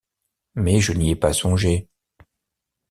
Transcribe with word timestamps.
Mais 0.55 0.81
je 0.81 0.93
n’y 0.93 1.11
ai 1.11 1.15
pas 1.15 1.31
songé. 1.31 1.87